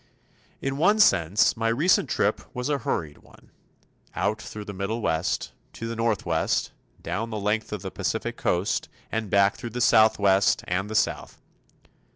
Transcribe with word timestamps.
In 0.63 0.77
one 0.77 0.99
sense 0.99 1.55
my 1.55 1.67
recent 1.67 2.09
trip 2.09 2.41
was 2.55 2.69
a 2.69 2.79
hurried 2.79 3.19
one, 3.19 3.51
out 4.15 4.41
through 4.41 4.65
the 4.65 4.73
Middle 4.73 4.99
West, 4.99 5.51
to 5.73 5.87
the 5.87 5.95
Northwest, 5.95 6.71
down 7.03 7.29
the 7.29 7.37
length 7.39 7.71
of 7.71 7.83
the 7.83 7.91
Pacific 7.91 8.35
Coast 8.35 8.89
and 9.11 9.29
back 9.29 9.57
through 9.57 9.69
the 9.69 9.79
Southwest 9.79 10.63
and 10.67 10.89
the 10.89 10.95
South. 10.95 11.39